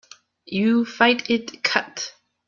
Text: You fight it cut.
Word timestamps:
You 0.47 0.83
fight 0.83 1.29
it 1.29 1.61
cut. 1.61 2.15